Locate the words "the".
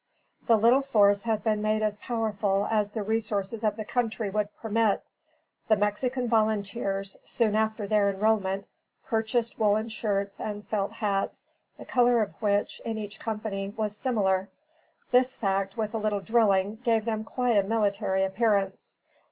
0.47-0.57, 2.89-3.03, 3.75-3.85, 5.67-5.75, 11.77-11.85